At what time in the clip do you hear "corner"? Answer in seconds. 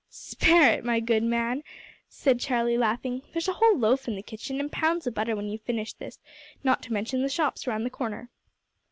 7.91-8.31